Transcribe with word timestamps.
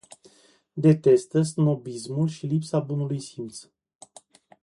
Detestă 0.73 1.41
snobismul 1.41 2.27
și 2.27 2.45
lipsa 2.45 2.79
bunului 2.79 3.19
simț. 3.19 3.65